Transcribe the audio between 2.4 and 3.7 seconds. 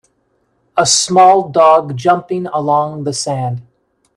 along the sand